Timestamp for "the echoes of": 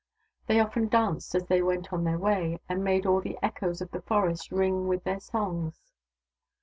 3.21-3.91